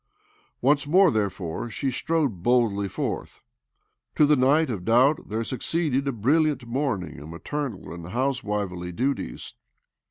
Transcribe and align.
Once 0.61 0.87
more, 0.87 1.11
therefore, 1.11 1.69
she 1.69 1.91
strode 1.91 2.41
boldly 2.41 2.87
forward. 2.87 3.29
To 4.15 4.25
the 4.25 4.35
night 4.35 4.71
of 4.71 4.83
doubt 4.83 5.29
there 5.29 5.43
succeeded 5.43 6.07
a 6.07 6.11
brilliant 6.11 6.65
morning 6.65 7.19
of 7.19 7.29
maternal 7.29 7.93
and 7.93 8.07
housewifely 8.07 8.91
duties. 8.93 9.53